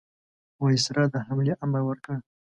وایسرا 0.61 1.03
د 1.13 1.15
حملې 1.27 1.53
امر 1.63 1.81
ورکړ. 1.85 2.15